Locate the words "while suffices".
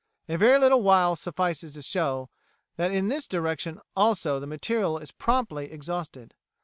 0.81-1.73